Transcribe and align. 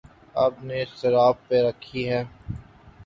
آپ 0.35 0.53
نے 0.63 0.79
شراب 0.95 1.35
پی 1.47 1.57
رکھی 1.63 2.01
ہے؟ 2.09 2.21